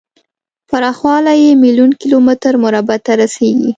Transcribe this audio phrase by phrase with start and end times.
[0.69, 3.69] پراخوالی یې میلیون کیلو متر مربع ته رسیږي.